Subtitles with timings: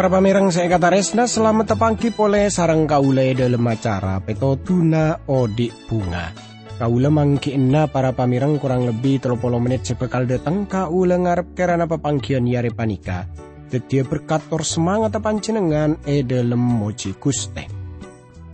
[0.00, 5.92] Para pamirang saya kata resna selamat tepangki pole sarang kaule dalam acara peto tuna odik
[5.92, 6.32] bunga.
[6.80, 12.72] Kaula mangkiinna para pamirang kurang lebih 30 menit sebekal datang kaula ngarep kerana pepangkian yare
[12.72, 13.28] panika.
[13.68, 17.68] Detia berkator semangat panjenengan e dalam moji kuste.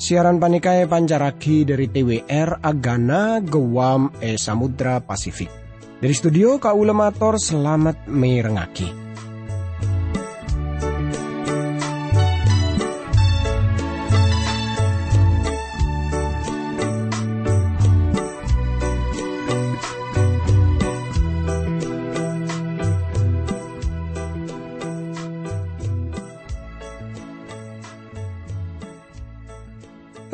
[0.02, 5.54] Siaran panika e panjaraki dari TWR Agana Gewam e Samudra Pasifik.
[6.02, 9.05] Dari studio kaula mator selamat merengaki.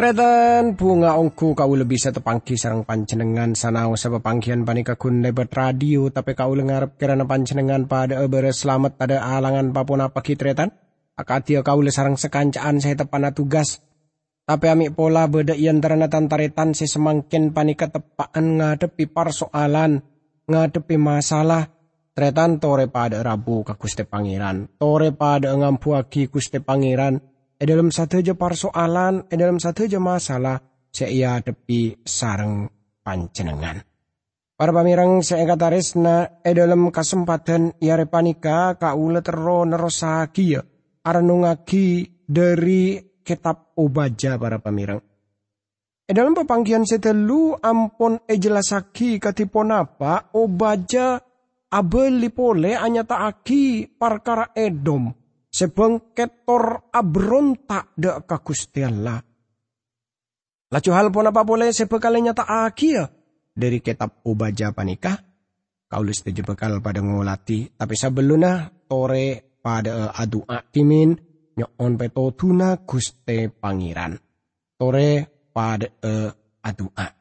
[0.03, 5.47] Tretan bunga ongku kau lebih satu pangki sarang pancenengan sanau sa pangkian panika kun lebat
[5.55, 10.75] radio tapi kau lengarap kerana pancenengan pada ebere selamat pada alangan papun apa kitretan
[11.15, 13.79] akatia kau le sarang sekancaan saya tepana tugas.
[14.43, 20.03] Tapi amik pola beda ian terana tantaretan si semangkin panika tepaan ngadepi persoalan
[20.51, 21.71] ngadepi masalah.
[22.11, 24.67] Tretan tore pada rabu ke kuste pangeran.
[24.83, 27.23] Tore pada ngampuaki kuste pangeran
[27.63, 30.59] E dalam satu aja persoalan, e dalam satu aja masalah,
[30.91, 32.67] saya tepi sarang
[33.07, 33.79] pancenengan.
[34.59, 40.63] Para pamirang saya kata resna, e dalam kesempatan yare panika kaula tero nerosaki ya,
[41.07, 44.99] aranungaki dari kitab obaja para pamirang.
[46.03, 51.15] E dalam pepanggian setelu ampun e jelasaki katipon apa obaja
[51.71, 55.22] abeli pole anya taaki parkara edom
[55.53, 59.21] sebang ketor abrontak de ka Gusti Allah.
[60.73, 63.13] Lacu hal pun apa boleh sebekalinya tak akhir
[63.53, 65.21] dari kitab ubaja panikah.
[65.93, 71.13] Kau liste bekal pada ngolati, tapi sebelumnya tore pada adu akimin
[71.53, 74.17] nyon peto tuna guste pangeran.
[74.81, 75.09] Tore
[75.53, 75.93] pada
[76.65, 77.13] adu ak.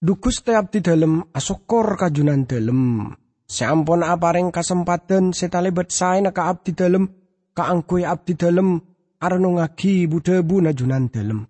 [0.00, 3.12] Dukus teap di dalam asokor kajunan dalam
[3.48, 7.08] Sampun apareng kesempatan setalebat saya ka abdi dalem
[7.56, 8.76] kaangkui abdi dalem
[9.24, 11.48] arno ngagi budebu najunan dalem.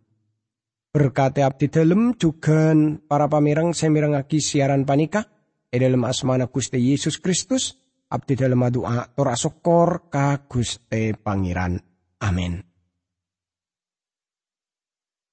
[0.94, 2.70] Berkati abdi dalem juga
[3.10, 5.26] para pamirang semirang ngagi siaran panika
[5.66, 7.74] e dalam asmana Gusti Yesus Kristus
[8.14, 11.82] abdi dalem doa tora sokor ka Gusti Pangeran.
[12.22, 12.67] Amin.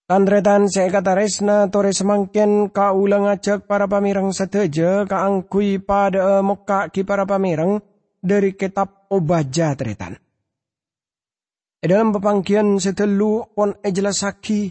[0.06, 7.02] Tandretan saya kata resna tore semangken ulang ajak para pamirang seteja kaangkui pada muka ki
[7.02, 7.82] para pamirang
[8.22, 10.14] dari kitab obaja tretan.
[11.82, 14.70] E dalam pepangkian setelu pon ejelasaki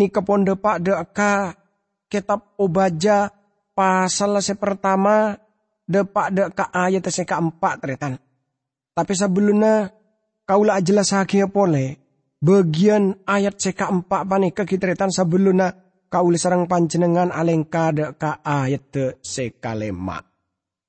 [0.00, 1.52] ni keponde pak de ka
[2.08, 3.28] kitab obaja
[3.76, 5.36] pasal se pertama
[5.84, 8.16] de pak de ka ayat se keempat tretan.
[8.96, 9.92] Tapi sebelumnya
[10.48, 12.01] kaulah jelasaki pole
[12.42, 15.70] bagian ayat seka empat panika kitretan sebelumnya
[16.10, 20.18] kauli sarang panjenengan alengka ka ayat de seka lema.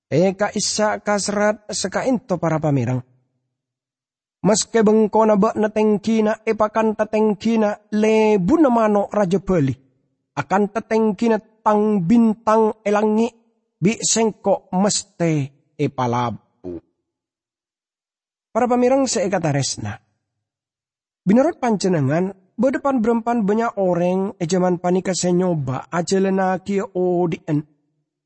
[0.10, 3.02] Eka isa kasrat seka into para pamirang.
[4.44, 9.72] Meske bengko na bak na tengkina epakan ta tengkina lebu na mano raja beli.
[10.36, 13.32] Akan ta tengkina tang bintang elangi
[13.80, 15.48] bi sengko meste
[15.80, 16.76] epalabu.
[18.52, 20.03] Para pamirang seekata resna.
[21.24, 27.64] Binarot pancenengan, berdepan berempan banyak orang ejaman panika senyoba aja lenaki odien.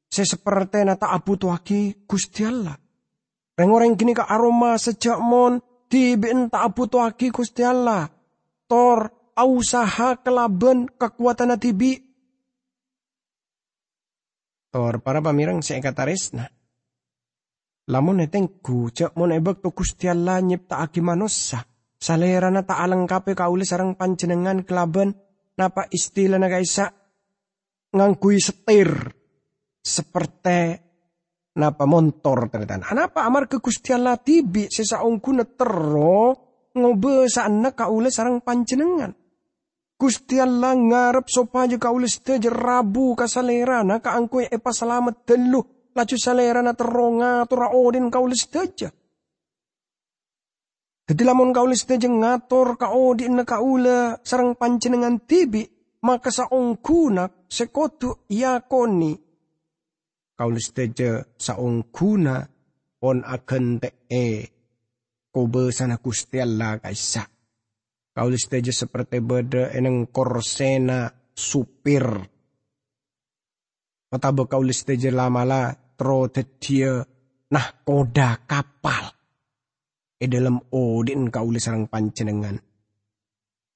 [0.09, 2.73] Seseperti nata abu tuaki gusti Allah.
[3.53, 8.09] Reng orang kini ke aroma sejak mon tibin tak abu tuaki gusti Allah.
[8.65, 12.01] Tor usaha kelaben kekuatan tibi.
[14.73, 16.49] Tor para pamirang saya kata resna.
[17.93, 21.61] Lamun netengku cek mon ebek tu gusti Allah nyipta aki manusia
[21.97, 25.17] Salera na taalang kape kauli sarang panjenengan kelaban
[25.57, 26.94] napa istilah na kaisa
[27.89, 28.94] ngangkui setir
[29.81, 30.77] seperti
[31.57, 32.94] napa montor ternyata.
[32.94, 36.38] Anapa amar ke Gusti Allah tibi sesaungku netero
[36.77, 39.09] ngobe sana kaule sarang panjenengan.
[39.97, 45.65] Gusti Allah ngarep sopaja kaule seteja rabu kasalera na kaangkui epa selamat delu
[45.97, 48.93] laju salera na teronga tura odin kaule seteja.
[51.07, 55.63] Jadi lamun kau liste jeng ngatur kau di kaula sarang pancenengan tibi
[56.04, 59.15] maka sa ongkuna sekotu yakoni.
[60.36, 62.44] Kau liste je sa ongkuna
[63.00, 64.27] pon akan te e
[65.31, 67.24] kobe sana kusti Allah kaisa.
[68.12, 72.03] Kau liste je seperti beda eneng korsena supir.
[74.12, 76.27] Mataba kau liste je lamala tro
[76.60, 77.00] dia
[77.48, 79.16] nah koda kapal
[80.17, 82.57] e dalam odin kauli sarang pancenengan.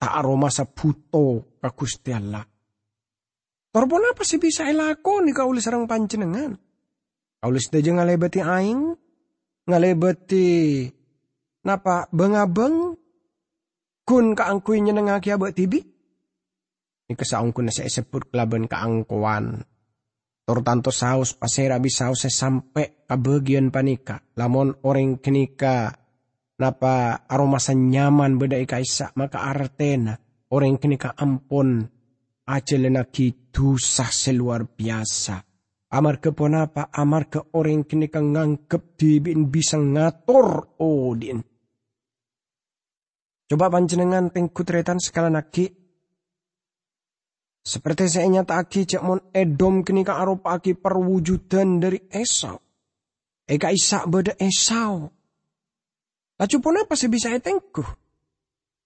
[0.01, 2.41] Tak aroma sa puto ka Gusti Allah.
[3.71, 6.57] Torbon apa sih bisa elako ni kauli sarang pancenengan?
[7.41, 8.97] Kauli sedaja ngalebeti aing,
[9.69, 10.89] ngalebeti
[11.61, 12.97] napa bengabeng
[14.03, 15.79] kun kaangkuy nyenengaki abak tibi.
[17.07, 19.61] Ni kesaung kun sa sebut kelaban kaangkuan.
[20.41, 24.25] Tor tanto saus pasera saus sampai ke bagian panika.
[24.35, 26.00] Lamon orang kenika
[26.61, 30.13] napa aroma nyaman beda ikaisa maka artena
[30.53, 31.81] orang kenika ampun
[32.45, 35.41] ajelena kitu sah seluar biasa.
[35.91, 41.43] Amar ke ponapa, amar ke orang kenika ngangkep dibin bisa ngatur odin.
[43.51, 45.67] Coba panjenengan tengkutretan sekala naki
[47.61, 52.57] seperti saya nyata aki cek mon edom kini ka arupa aki perwujudan dari Esau.
[53.45, 55.11] Eka isak beda Esau.
[56.41, 57.85] Lacu pun apa sih bisa etengku?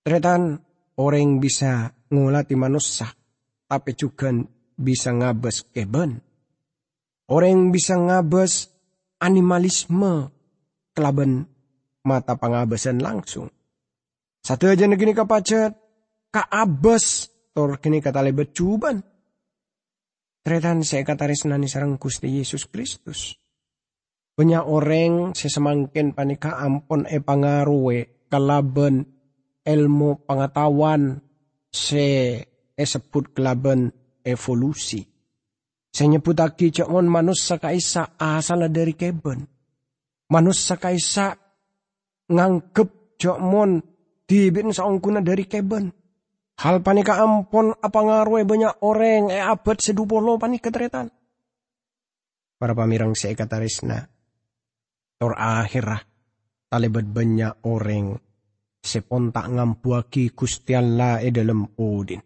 [0.03, 0.59] Tretan
[0.99, 3.07] orang bisa ngulati manusia,
[3.63, 4.27] tapi juga
[4.75, 6.19] bisa ngabes keben.
[7.31, 8.75] Orang bisa ngabes
[9.23, 10.35] animalisme
[10.91, 11.47] kelaban
[12.03, 13.47] mata pengabesan langsung.
[14.43, 15.79] Satu aja negini kapacet,
[16.35, 18.99] kaabes tor kini kata lebet cuban.
[20.43, 23.39] Tretan saya kata resnani sarang Gusti Yesus Kristus.
[24.35, 29.07] Banyak orang sesemangkin panika ampon e pangaruwe kalaben
[29.63, 31.23] ilmu pengetahuan
[31.71, 32.07] se
[32.75, 33.87] e sebut kelaben
[34.27, 34.99] evolusi.
[35.95, 39.47] Saya nyebut lagi cakon manusia kaisa asal dari keben.
[40.27, 41.31] Manusia kaisa
[42.27, 43.79] ngangkep cakmon
[44.27, 45.95] dibin saungkuna dari keben
[46.55, 51.11] Hal panika ampon apa ngaruh banyak orang e abad sedupolo panika teretan.
[52.55, 54.14] Para pamirang saya kata resna.
[55.15, 56.01] Tor akhirah
[56.75, 58.19] banyak orang
[58.83, 62.21] sepon tak ngampuaki kustian la e dalam odin.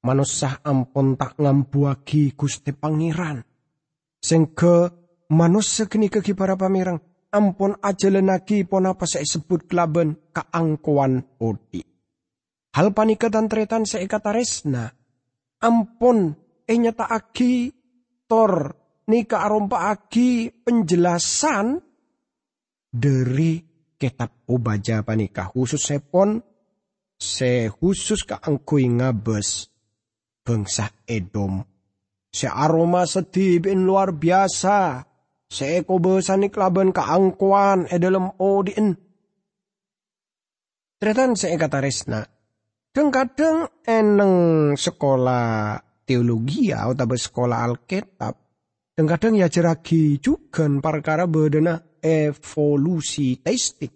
[0.00, 3.44] Manusah ampon tak ngampuaki kusti pangeran.
[4.20, 4.88] Sengke
[5.32, 7.00] manusia kini keki para pamirang
[7.32, 11.84] ampun aja lenaki pon apa saya sebut kelaben keangkuan odi.
[12.70, 14.84] Hal dan tretan seekataresna.
[15.60, 16.32] Ampun
[16.64, 17.68] enyata aki
[18.24, 18.72] tor
[19.10, 21.89] nika arompa aki penjelasan
[22.90, 23.62] dari
[23.94, 26.42] kitab obaja panika khusus sepon
[27.14, 29.70] se khusus ka angkui ngabes
[30.42, 31.62] bangsa Edom.
[32.30, 35.06] Se aroma sedih luar biasa.
[35.50, 38.94] Se eko besanik laban kaangkuan e dalam odin.
[41.00, 42.22] Tretan seekataresna
[42.90, 44.34] Kadang-kadang eneng
[44.74, 48.34] sekolah teologi ya atau sekolah Alkitab.
[48.98, 53.92] Dan kadang ya jeragi juga perkara bedana evolusi teistik.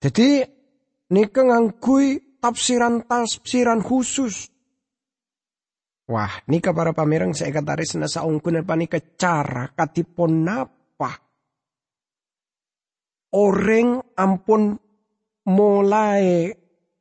[0.00, 0.40] Jadi
[1.12, 4.48] nika ngangkui tafsiran-tafsiran khusus.
[6.10, 11.12] Wah, nika para pamerang saya kata resna saungkun apa nika cara katipon napa.
[13.30, 14.74] Orang ampun
[15.46, 16.50] mulai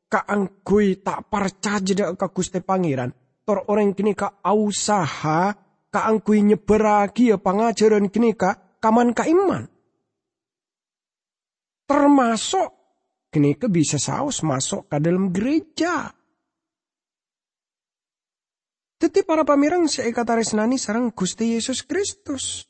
[0.06, 3.10] kaangkui tak percaya dak ka Gusti Pangeran.
[3.42, 5.50] Tor orang kini ka usaha
[5.90, 9.68] kaangkui nyeberagi ya pangajaran kini ka kaman ka iman.
[11.86, 12.70] Termasuk
[13.30, 16.10] kini ke bisa saus masuk ke dalam gereja.
[19.00, 22.68] Tetapi para pamirang kata resnani sarang Gusti Yesus Kristus.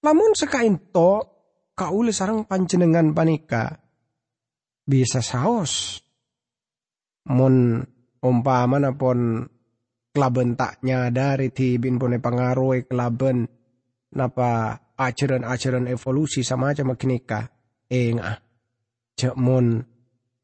[0.00, 1.20] Lamun sekain to
[1.76, 3.76] kaule sarang panjenengan panika
[4.88, 6.00] bisa saus.
[7.28, 7.82] Mun
[8.24, 9.44] umpama pon
[10.16, 13.55] klaben tak nyadari tibin pun pengaruh klaben
[14.14, 17.50] napa ajaran-ajaran evolusi sama aja makinika
[17.90, 18.38] eng ah.
[19.16, 19.80] Cek mun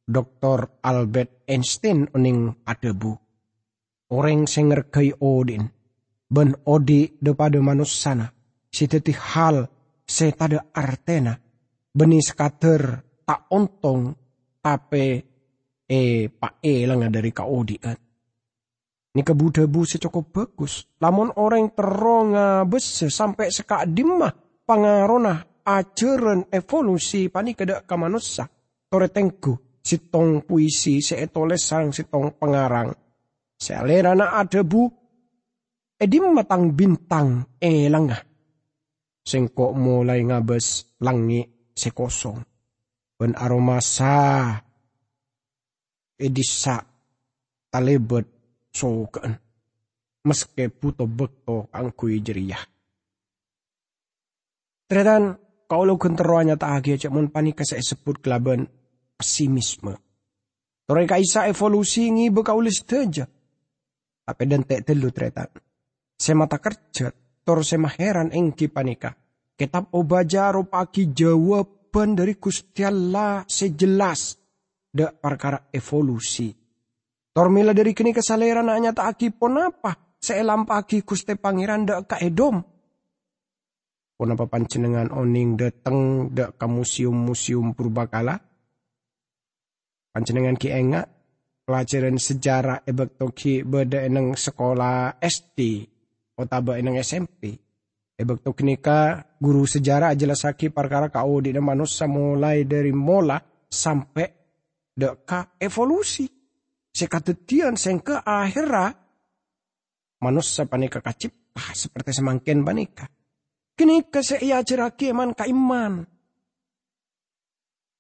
[0.09, 0.81] Dr.
[0.81, 3.13] Albert Einstein uning adebu.
[4.17, 5.69] Orang sing ngergai Odin.
[6.33, 8.33] Ben odi depada manusana
[8.73, 9.69] si teti hal
[10.09, 11.37] setada artena
[11.93, 14.17] benis kater tak ontong
[14.65, 15.07] ape
[15.85, 16.01] e
[16.33, 17.99] pak e dari kaudi kan.
[19.13, 20.89] Ini kebudabu secokop bagus.
[21.05, 24.33] Lamun orang teronga bes sampai sekak dimah
[24.65, 28.49] pangarona ajaran evolusi pani kedak kamanusa.
[28.89, 32.89] Tore tengku sitong puisi seetoles sang sitong pengarang.
[33.61, 34.89] Selera na ada bu
[36.01, 38.21] edim matang bintang e langah.
[39.23, 41.45] Sengkok mulai ngabes langi
[41.77, 42.43] sekosong
[43.23, 44.51] ben aroma sa
[46.19, 46.83] edisa
[47.71, 48.42] talebet
[48.73, 49.37] sokan
[50.25, 52.63] meske puto bekto kang kui jeriah.
[54.89, 55.37] Tredan
[55.73, 58.69] lo kenteroanya tak agi cek mun panika saya sebut kelaban
[59.17, 59.97] pesimisme.
[60.85, 63.25] Tore kaisa evolusi ngi bekaulis teja.
[64.23, 65.49] Tapi dan tek telu tretan.
[66.13, 67.09] Saya mata kerja,
[67.41, 69.17] tor saya heran engki panika.
[69.57, 74.37] Kitab obaja pagi jawaban dari Gusti Allah sejelas.
[74.93, 76.62] Dek perkara evolusi.
[77.33, 80.21] Tormila dari kini kesaleran hanya tak aki pon apa.
[80.21, 82.61] Saya lampaki Gusti Pangeran dek ka Edom.
[84.21, 88.37] Pon apa pancenengan oning dateng dek ke museum-museum purbakala.
[90.13, 91.09] Pancenengan ki enga
[91.65, 95.89] pelajaran sejarah ebek toki beda eneng sekolah SD.
[96.37, 97.57] Otaba eneng SMP.
[98.13, 103.41] Ebek to kenika guru sejarah jelasaki perkara kau di manusia mulai dari mola
[103.73, 104.29] sampai
[104.93, 106.42] deka evolusi.
[107.03, 108.95] Sekatetian seng ke akhirnya
[110.23, 113.11] manusia panika kacipta seperti semangkin panika.
[113.75, 116.07] Kini se ia ceraki eman ka iman.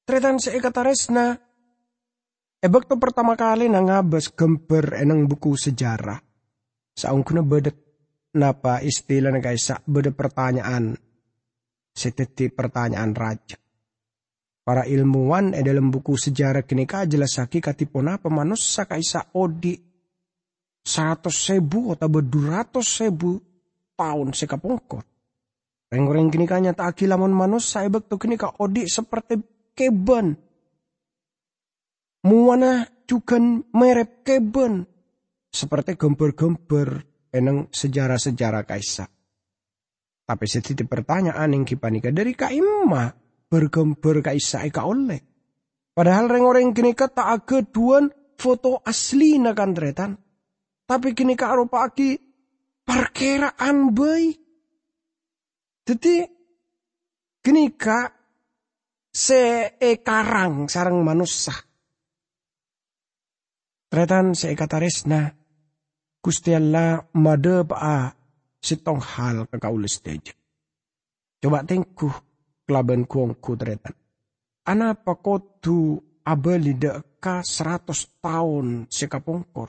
[0.07, 1.35] Tretan se kata resna.
[2.63, 6.23] Ebek to pertama kali nangabas gember enang buku sejarah.
[6.95, 7.75] Saung kuna bedet
[8.39, 10.95] napa istilah guys beda pertanyaan
[11.91, 13.62] seteti pertanyaan raja.
[14.63, 19.75] Para ilmuwan e dalam buku sejarah kini ka jelasaki katipun apa manusia kaisa odi
[20.87, 23.43] seratus sebu atau berduratus sebu
[23.99, 25.05] tahun sekapungkot.
[25.91, 29.43] Reng-reng kini kanya tak lamun manusia ebek tu kini ka odi seperti
[29.75, 30.39] keben.
[32.23, 33.43] Muana juga
[33.75, 34.87] merep keben.
[35.53, 37.03] Seperti gember-gember
[37.35, 39.11] eneng sejarah-sejarah kaisa.
[40.23, 43.22] Tapi setiap pertanyaan yang kipanika dari kaima
[43.53, 45.21] bergember kaisa eka oleh.
[45.93, 48.09] Padahal reng orang kini kata agak duan
[48.41, 50.17] foto asli na kandretan.
[50.89, 52.17] Tapi kini ka arupa aki
[52.89, 54.33] parkeraan bayi.
[55.85, 56.25] Jadi
[57.45, 58.09] kini ka
[59.13, 61.53] se e karang sarang manusia.
[63.93, 65.29] Tretan se kata resna
[66.25, 68.09] Gusti Allah made pa
[68.57, 70.33] sitong hal kakaulis teja.
[71.43, 72.32] Coba tengku
[72.67, 73.95] kelaban kuong kudretan.
[74.67, 76.79] Anapa kotu abali
[77.19, 79.69] ka seratus tahun sekapongkor.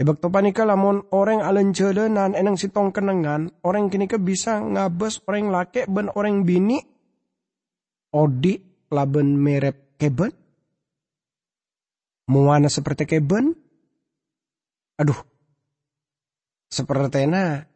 [0.00, 5.20] Ebak to panika lamun orang alen jalanan enang sitong kenangan, orang kini ke bisa ngabes
[5.28, 6.80] orang laki ben orang bini
[8.16, 8.56] odi
[8.88, 10.32] laben merep keben.
[12.30, 13.52] Muana seperti keben.
[14.96, 15.20] Aduh,
[16.70, 17.66] Sepertena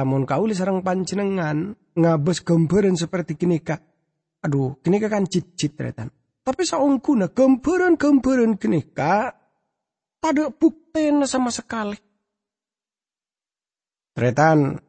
[0.00, 3.84] lamun kauli sarang pancenengan ngabes gambaran seperti kini kak.
[4.40, 6.08] Aduh, kini kan cicit retan.
[6.40, 9.36] Tapi saungkuna gambaran-gambaran kini kak
[10.24, 11.96] tak bukti sama sekali.
[14.16, 14.80] Tretan,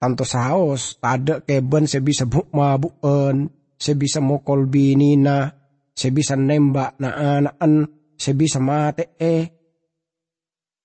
[0.00, 5.52] tanto saos, tada keben saya bisa buk mabuen, saya bisa mokol binina,
[5.92, 9.44] saya bisa nembak na anaan, saya bisa mate eh.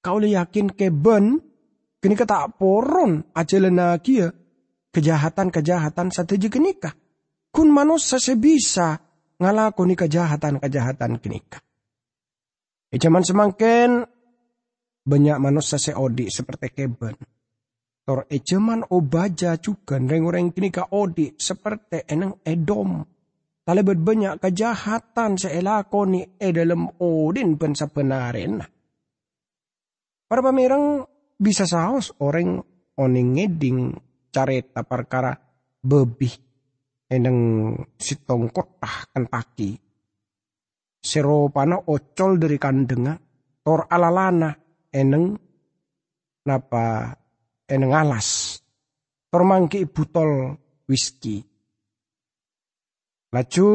[0.04, 1.42] Kau yakin keben
[2.06, 3.58] Kini kata poron aja
[3.98, 4.30] kia
[4.94, 6.94] kejahatan-kejahatan satu je kenika.
[7.50, 8.94] Kun manusia sebisa
[9.42, 11.58] ngalakoni kejahatan-kejahatan kenika.
[12.94, 14.06] E zaman semakin
[15.02, 17.18] banyak manusia seodi seperti keben.
[18.06, 23.02] Tor e zaman obaja juga reng-reng kenika odi seperti eneng edom.
[23.66, 28.62] Talebet banyak kejahatan seelakoni e dalam odin pen sepenarin.
[30.30, 32.64] Para pamerang bisa saos orang
[32.96, 33.92] oning ngeding
[34.32, 35.36] careta perkara
[35.84, 36.34] bebih
[37.12, 37.38] eneng
[38.00, 39.78] sitong kotah kan paki
[41.06, 43.14] seropana ocol dari kandenga
[43.62, 44.50] tor alalana
[44.90, 45.38] eneng
[46.46, 47.14] napa
[47.70, 48.58] eneng alas.
[49.30, 50.56] Tor mangki butol
[50.88, 51.42] whisky.
[53.34, 53.68] Laju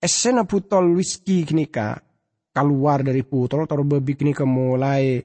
[0.00, 1.68] esena butol whisky kini
[2.50, 5.20] keluar dari butol tor bebi kini mulai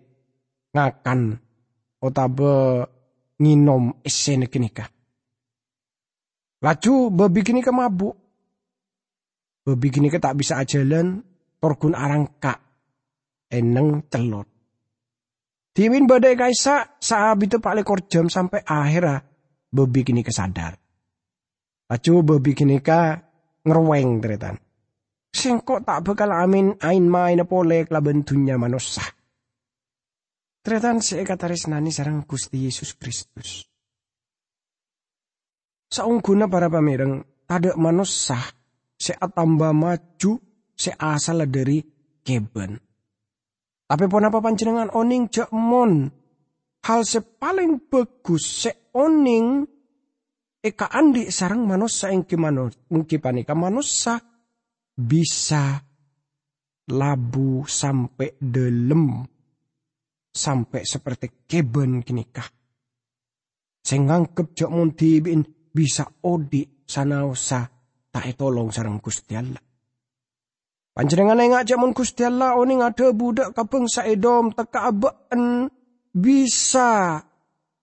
[0.71, 1.35] ngakan
[2.01, 2.87] otabe
[3.41, 4.87] nginom esen kenika.
[6.61, 8.15] Laju babi kini ke mabuk.
[9.65, 11.21] Babi kini ke tak bisa ajalan
[11.57, 12.59] torgun arang kak.
[13.51, 14.47] Eneng celot.
[15.71, 19.23] Timin badai kaisa saat itu pak lekor jam sampai akhirnya
[19.71, 20.77] babi kini kesadar.
[21.89, 23.19] Laju babi kini ka
[23.65, 24.55] ngerweng teretan.
[25.31, 29.03] Sengkok tak bakal amin ain main pole kelaban dunia manusia.
[30.61, 33.65] Tretan seekataris nani sarang Gusti Yesus Kristus.
[35.89, 38.37] Saungguna para pamireng, ada manusia
[38.93, 40.37] seatamba maju
[40.77, 41.81] seasal dari
[42.21, 42.77] keben.
[43.89, 46.07] Tapi pun apa panjenengan oning cek mon.
[46.85, 49.65] Hal sepaling bagus se oning
[50.61, 54.21] eka andi sarang manusia engki manus engki panika manusia
[54.93, 55.81] bisa
[56.89, 59.25] labu sampai delem
[60.31, 62.47] sampai seperti keben kinikah.
[63.83, 65.19] Sing ngangkep jok munti
[65.71, 67.67] bisa odi sanausa
[68.11, 69.63] tak tolong sarang Gusti Allah.
[70.91, 75.71] Yang ngajak mun Gusti Allah oni ngade budak kapeng saedom teka abaan
[76.11, 77.23] bisa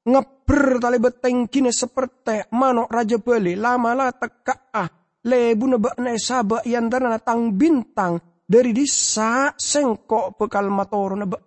[0.04, 4.88] ngeber tali beteng kini seperti manok raja beli lama lah teka ah
[5.24, 11.42] lebu nebak sabak yang tang bintang dari disa sengkok bekal motor nebak.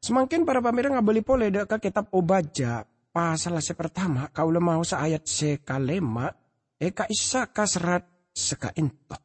[0.00, 2.80] Semakin para pamirang ngabeli pole ke kitab obaja
[3.12, 6.24] pasal se pertama kau lemah sa ayat sekalema
[6.80, 9.20] eka isa kasrat seka ento.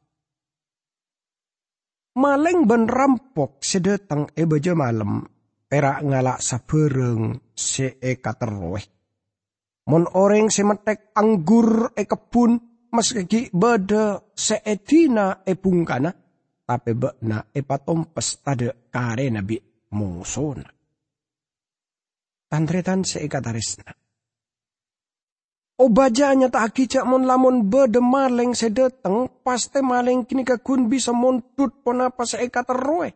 [2.20, 5.24] Maleng ben rampok sedetang e baja malam
[5.64, 8.86] perak ngalak sabereng se e katerweh.
[9.88, 12.52] Mon orang semetek anggur e kebun
[12.92, 16.12] meski beda se etina e bungkana
[16.68, 20.68] tapi bekna e patompes tade kare nabi musona.
[22.52, 23.96] Tantretan se katarisna.
[25.76, 32.08] Obajanya tak akicak mon lamun bede maleng sedeteng, paste maleng kini kakun bisa montut pona
[32.12, 33.12] pas eka terroe.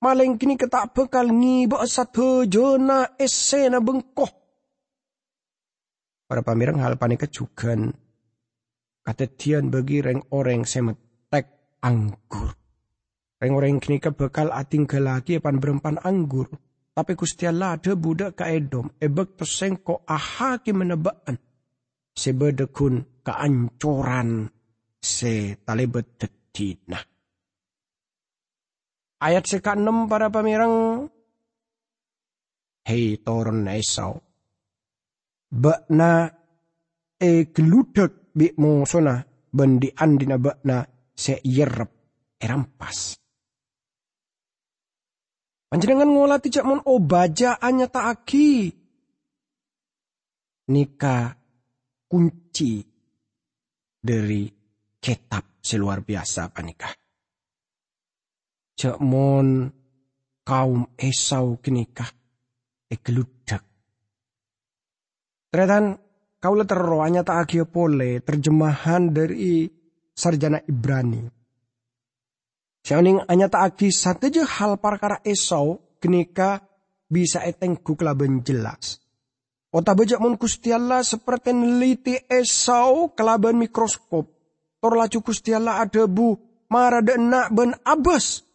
[0.00, 4.30] Maleng kini ketak bekal ngiba satu jona esena bengkoh.
[6.24, 7.76] Para pamirang hal panika juga
[9.04, 12.57] katetian bagi reng orang semetek anggur.
[13.38, 16.50] Reng orang kini bekal ating lagi pan berempan anggur.
[16.90, 21.38] Tapi kustiala ada budak ka edom, ebek pesengko aha ki menebaan
[22.10, 24.50] sebedekun keancuran
[24.98, 26.98] se talibet tetina.
[29.22, 31.06] Ayat seka enam para pamirang.
[32.82, 34.18] Hei toron Esau.
[35.54, 36.26] Bakna
[37.14, 38.50] e geludek bi
[38.86, 39.22] sona
[39.54, 40.82] bendi andina bakna
[41.14, 41.90] se yerep
[42.42, 43.17] erampas.
[45.68, 48.72] Panjenengan ngolah tidak mon obaja anya aki.
[50.68, 51.32] Nika
[52.08, 52.80] kunci
[54.00, 54.48] dari
[54.96, 56.92] kitab seluar biasa panikah.
[58.76, 59.68] Cek mon
[60.44, 62.08] kaum Esau kenikah
[62.88, 63.64] ekeludak.
[65.52, 65.96] Ternyata
[66.40, 69.68] kau terrohanya tak agia pole terjemahan dari
[70.16, 71.37] sarjana Ibrani.
[72.86, 76.62] Sianing hanya tak agi satu hal perkara Esau kenika
[77.08, 79.00] bisa eteng kelaben jelas.
[79.68, 84.24] Ota bejak mun Gusti Allah seperti neliti Esau kelaban mikroskop.
[84.78, 86.38] Tor Allah ada bu
[86.72, 88.46] mara enak ben abes.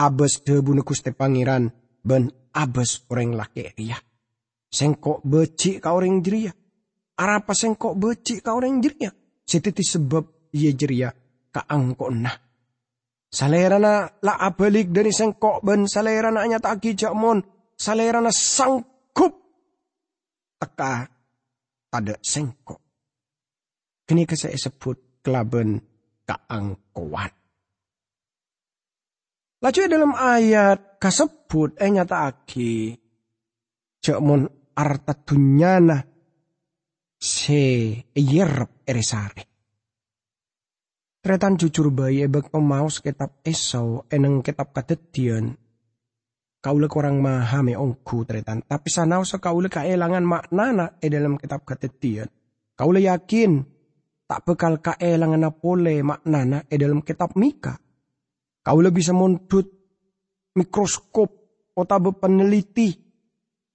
[0.00, 1.70] Abes debu ne Gusti Pangeran
[2.02, 3.98] ben abes orang laki ria.
[4.70, 6.54] Sengkok becik ka orang jeria.
[7.20, 9.10] Arapa sengkok becik ka orang jeria.
[9.44, 11.10] Setiti sebab ia jeria
[12.14, 12.49] nah.
[13.30, 17.38] Salerana la abalik dari sengkok ben salerana anya tak kijak mon.
[17.78, 19.32] Salerana sangkup
[20.58, 21.06] teka
[21.86, 22.82] tada sengkok.
[24.02, 25.78] Kini saya sebut kelaben
[26.26, 27.30] keangkuan.
[29.60, 32.98] Laju dalam ayat kasebut eh nyata aki
[34.18, 36.02] mon arta tunyana
[37.20, 37.62] se
[38.16, 39.49] yerep eresare.
[41.20, 45.52] Tretan jujur bayi ebek pemaus kitab Esau eneng kitab kadetian
[46.60, 48.62] kaula kurang memahami ongku tretan.
[48.62, 52.28] Tapi sanau kaula kaelangan maknana e dalam kitab ketetian.
[52.76, 53.60] Kaula yakin
[54.28, 57.76] tak bekal kaelangan apole maknana e dalam kitab Mika.
[58.60, 59.66] Kaula bisa mundut
[60.56, 61.30] mikroskop
[61.76, 62.92] otabe peneliti.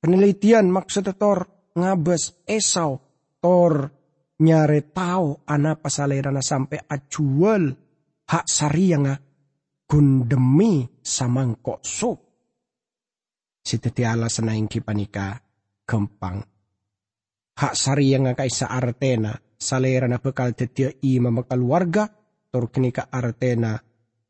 [0.01, 3.01] Penelitian maksudnya tor ngabes esau
[3.41, 3.89] tor
[4.41, 7.63] nyare tau ana pasalerana sampai ajual
[8.25, 9.15] hak sarianga
[9.85, 12.19] gundemi samangkok sup
[13.65, 15.41] si tetiala senaing kipanika
[15.89, 16.45] kempang.
[17.55, 22.05] Hak sari yang ngakai sa artena, salera na bekal tetia ima warga,
[22.51, 23.79] tor kenika artena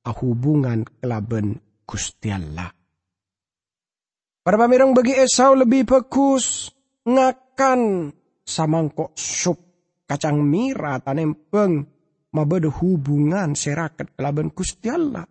[0.06, 2.70] ahubungan kelaben Gusti Allah.
[4.46, 6.70] Para pamirang bagi Esau lebih bagus
[7.02, 8.14] ngakan
[8.46, 9.65] samangkok sup
[10.06, 11.86] kacang mira tanempeng
[12.36, 15.26] mabada hubungan serakat kelaben Gusti Allah.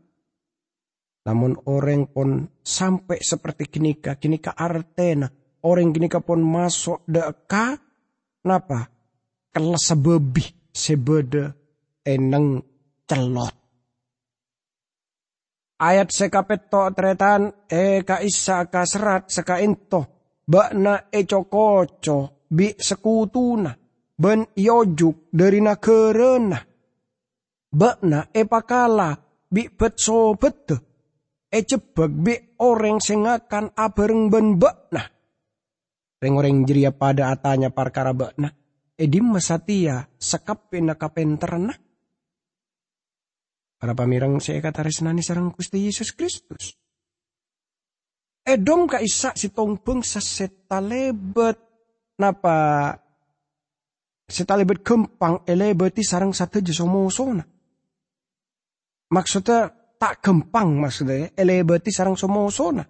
[1.24, 5.28] Namun orang pun sampai seperti kinika, kinika artena.
[5.64, 7.80] Orang kinika pun masuk deka,
[8.44, 8.92] napa?
[9.48, 11.48] Kelas sebebih sebeda
[12.04, 12.60] eneng
[13.08, 13.54] celot.
[15.80, 20.04] Ayat sekapeto tretan eka isa ka serat seka into
[20.44, 23.83] bakna ecokoco bi sekutuna
[24.14, 26.58] ben yojuk dari na kerena.
[27.74, 29.18] Bakna epakala
[29.50, 30.70] bi bet sobet
[31.50, 35.02] e cebek bi orang sengakan abareng ben bakna.
[36.22, 38.54] Reng-orang jeria pada atanya parkara bakna.
[38.94, 41.74] Edim masatia sekap pina kapenterna.
[43.74, 46.78] Para pamirang saya kata resnani sarang Gusti Yesus Kristus.
[48.46, 51.58] Edom ka isa si tongbeng sa setalebet
[52.16, 52.92] napa
[54.24, 57.44] setalebet kempang elebeti sarang satu somosona.
[59.12, 62.84] Maksudnya tak gempang maksudnya elebeti sarang somosona.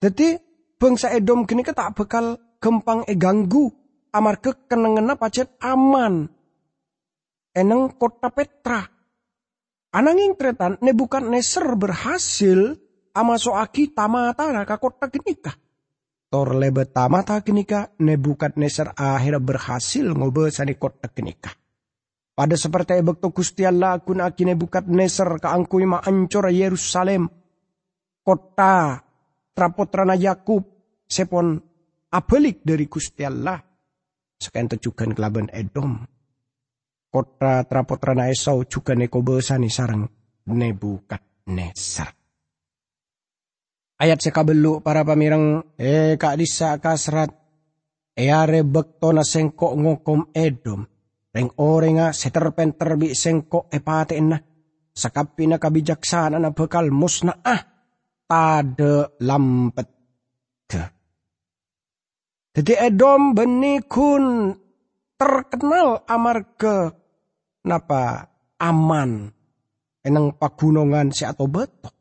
[0.00, 0.36] Jadi
[0.80, 3.68] bangsa Edom kini ke tak bakal gempang e ganggu
[4.12, 6.28] amar ke kenengena pacet aman.
[7.50, 8.80] Eneng kota Petra.
[9.90, 12.78] Ananging tretan ne bukan neser berhasil
[13.10, 15.58] amasoaki tamatara ka kota kenikah
[16.30, 21.50] Tor lebet tamata kenika Nebukadnesar akhir berhasil ngobesani kota kenika.
[22.38, 27.26] Pada seperti ebek to Gusti Allah kun aki Nebukadnesar kaangkui ma ancor Yerusalem.
[28.22, 29.02] Kota
[29.50, 30.62] trapotrana Yakub
[31.02, 31.58] sepon
[32.14, 33.58] apelik dari Gusti Allah.
[34.38, 35.98] Sekian tujukan kelaban Edom.
[37.10, 40.06] Kota trapotrana Esau juga neko besani sarang
[40.46, 42.19] Nebukadnesar.
[44.00, 47.28] Ayat sekabelu para pamirang eh kak disa kasrat
[48.16, 50.88] eare bekto na sengko ngokom edom.
[51.30, 54.40] Reng orenga seterpenter bi sengko epate na.
[54.90, 57.60] Sakapi na kabijaksana na bekal musna ah.
[58.24, 59.88] Tade lampet.
[62.50, 64.56] Jadi edom benikun
[65.14, 66.90] terkenal amarga
[67.68, 68.26] napa
[68.58, 69.28] aman
[70.02, 71.99] enang pagunungan si atau betok.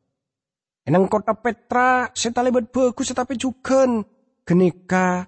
[0.90, 3.86] Enang kota Petra setalibat bagus tetapi juga
[4.42, 5.22] genika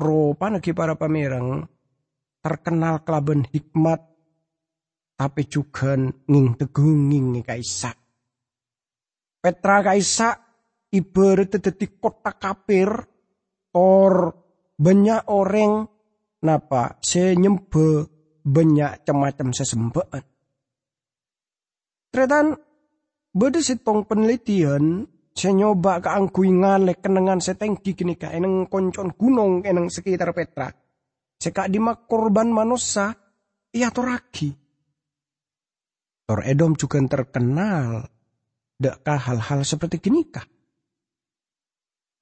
[0.00, 1.68] ropa nagi para pamirang
[2.40, 4.00] terkenal kelaban hikmat
[5.20, 7.92] tapi juga nging tegung nging kaisa.
[9.36, 10.32] Petra kaisa
[10.88, 12.88] ibarat di kota kapir
[13.68, 14.32] tor
[14.80, 15.84] banyak orang
[16.40, 18.08] napa senyembe
[18.40, 20.24] banyak cemacam sesembaan.
[22.08, 22.56] Tretan
[23.36, 25.04] Bada sitong penelitian,
[25.36, 30.72] saya nyoba ke angkui ngale kenangan setengki kini ka eneng koncon gunung eneng sekitar Petra.
[31.36, 33.12] Seka dimak korban manusia,
[33.76, 34.56] iya toraki.
[36.24, 38.08] Tor Edom juga terkenal.
[38.80, 40.48] Dekkah hal-hal seperti kini kah?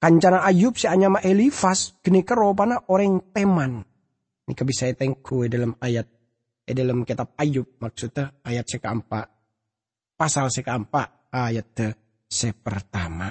[0.03, 3.87] Kancana Ayub si anyama Elifas kini ropana orang teman.
[4.51, 6.11] Ini bisa tengku dalam ayat
[6.67, 9.34] eh dalam kitab Ayub maksudnya ayat sekeempat
[10.15, 13.29] pasal sekeempat ayat se pertama.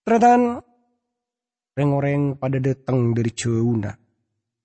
[0.00, 0.60] Tretan
[1.76, 3.92] reng-oreng pada datang dari Jauna.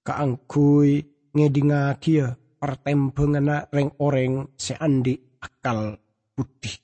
[0.02, 0.94] Kaangkui
[1.36, 6.00] ngedinga kia pertempengan reng-oreng seandi akal
[6.34, 6.76] putih.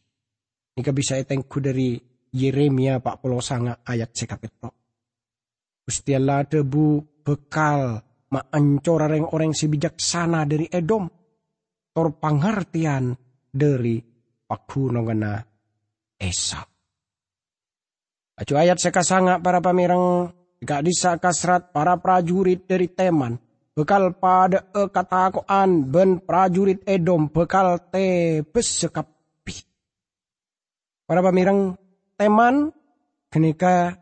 [0.77, 1.97] Nika bisa etengku dari
[2.27, 4.69] Yeremia pak puluh sanga ayat sekapetro.
[5.87, 6.87] Gusti debu
[7.23, 7.97] bekal
[8.29, 11.07] ma ancora reng-oreng si bijaksana dari Edom.
[11.95, 13.09] Tor pangertian
[13.51, 14.01] dari
[14.47, 15.43] pakunongana
[16.17, 16.65] Esau.
[18.37, 20.29] Acu ayat sekasanga para pamirang
[20.61, 23.37] gak disa kasrat para prajurit dari teman
[23.77, 29.55] bekal pada e katakoan ben prajurit Edom bekal te besekapi.
[31.05, 31.77] Para pamirang
[32.17, 32.73] teman
[33.29, 33.93] kenika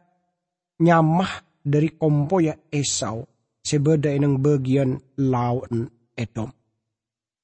[0.80, 3.28] nyamah dari kompo ya Esau
[3.60, 6.55] sebeda inang bagian lawan Edom.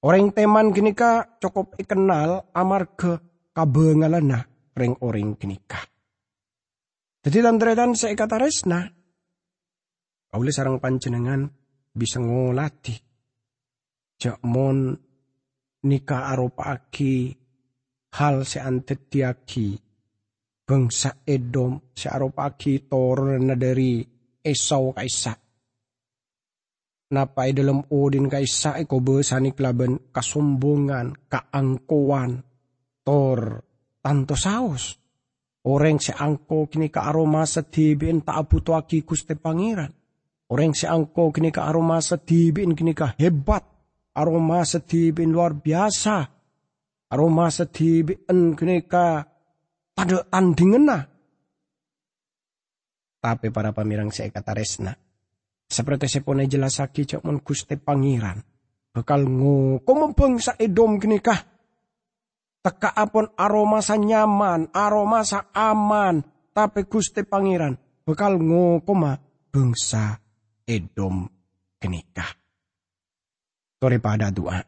[0.02, 3.22] Orang teman genika cukup ikenal amarga
[3.54, 5.78] kabengalana ring orang genika.
[7.22, 7.38] Jadi
[7.94, 8.82] saya kata resna.
[10.32, 11.46] Kauli sarang panjenengan
[11.94, 12.98] bisa ngolati.
[14.18, 14.98] Jakmon
[15.86, 17.30] nika aropaki
[18.18, 19.78] hal seantet diaki.
[20.66, 24.02] Bangsa Edom searopaki torna dari
[24.42, 25.41] Esau kaisak
[27.12, 32.40] napai dalam odin sa ko besani klaben kasombongan, kaangkuan,
[33.04, 33.62] tor
[34.00, 34.96] tanto saos.
[35.62, 39.94] Orang si angko kini ka aroma sa tibin ta aputo aki kuste pangiran.
[40.50, 43.62] Orang si angko kini ka aroma sa tibin kini ka hebat.
[44.18, 46.18] Aroma sa tibin luar biasa.
[47.14, 49.22] Aroma sa tibin kini ka
[49.94, 51.00] tada tandingan na.
[53.22, 55.11] Tapi para pamirang si ekataresna
[55.72, 58.44] seperti sepone jelasaki cak mon guste pangeran.
[58.92, 60.12] Bakal ngoko
[60.44, 61.40] sa edom kah.
[62.62, 66.20] Teka apon aroma sa nyaman, aroma sa aman.
[66.52, 69.16] Tapi guste pangeran bekal ngokoma
[69.48, 70.20] bangsa
[70.68, 71.28] Edom
[71.80, 72.32] kenikah.
[73.82, 74.62] Tore pada doa.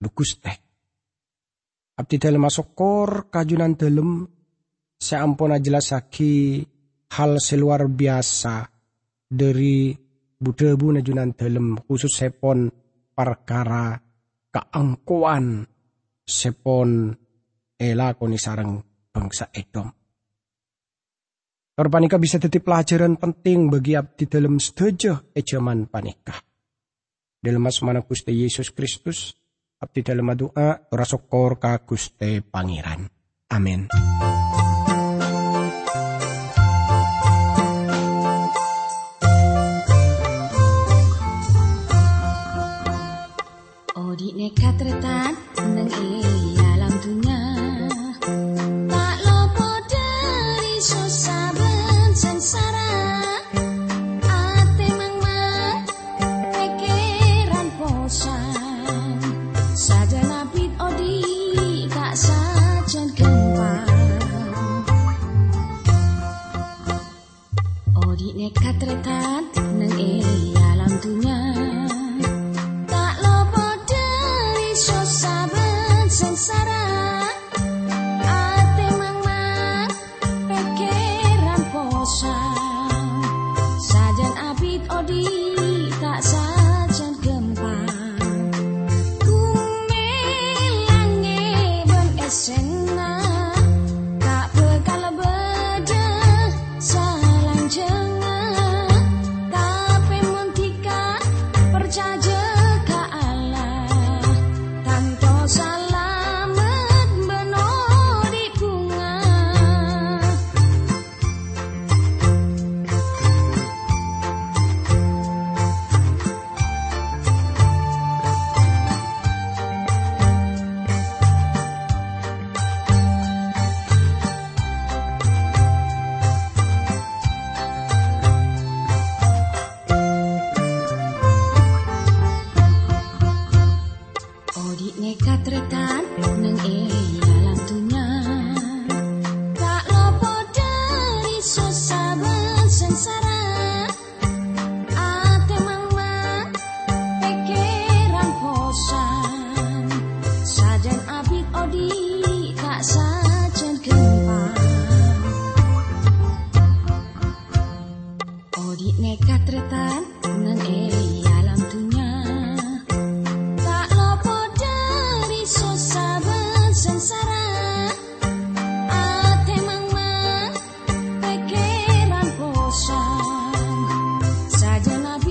[0.00, 0.56] Lukus teh.
[2.00, 4.24] Abdi dalam masukor kajunan dalam
[4.96, 6.64] seampun jelas lagi
[7.12, 8.79] hal seluar biasa
[9.30, 9.94] dari
[10.34, 12.66] budebu najunan dalam khusus sepon
[13.14, 13.94] perkara
[14.50, 15.62] keangkuan
[16.26, 17.14] sepon
[17.78, 18.82] ela koni sarang
[19.14, 19.88] bangsa Edom.
[21.80, 26.36] Terpanika bisa tetap pelajaran penting bagi abdi dalam setuju ejaman panikah.
[27.40, 29.32] Dalam asmana Gusti Yesus Kristus,
[29.80, 33.08] abdi dalam doa, rasokor ka Gusti Pangeran.
[33.48, 33.88] Amin.
[44.38, 45.32] អ្នកកត្រតាត
[45.76, 46.49] នឹងអី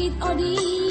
[0.09, 0.88] Odik-odik